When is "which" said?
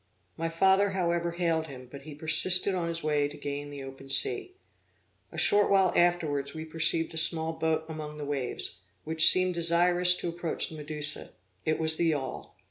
9.03-9.29